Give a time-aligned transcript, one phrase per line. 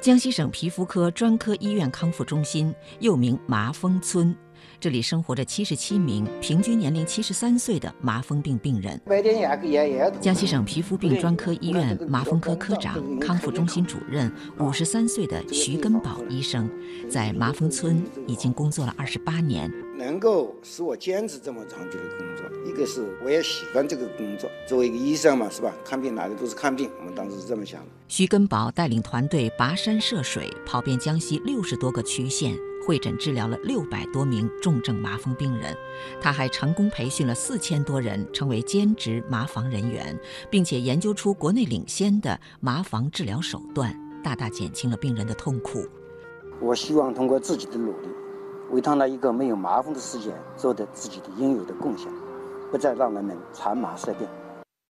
[0.00, 4.34] 江西省皮肤科专科医院康复中心，又名麻风村。
[4.80, 9.00] 这里生活着七十七名平均年龄七十三岁的麻风病病人。
[10.20, 16.70] 江西省皮肤病专科医院麻风科科长、康复中心主任五十三岁的徐根宝医生，
[17.08, 19.70] 在麻风村已经工作了二十八年。
[19.96, 24.48] 能够使我坚持这么长久的工作，一个是我也喜欢这个工作。
[24.64, 25.74] 作为一个医生嘛，是吧？
[25.84, 27.86] 看病哪里都是看病，我们当时是这么想的。
[28.06, 32.56] 徐根宝带领团队跋山涉水，跑遍江西六十多个区县。
[32.86, 35.76] 会诊治疗了六百多名重症麻风病人，
[36.20, 40.18] 他还成功培训了四千多人成为兼职麻防人员，
[40.50, 45.86] 并且研究出国内领先的麻防治疗手段，大大减轻了病人的痛苦。
[46.60, 48.08] 我希望通过自己的努力，
[48.70, 52.10] 为他那一个没有麻风的世界做的自己的应有的贡献，
[52.70, 54.28] 不再让人们缠麻色变。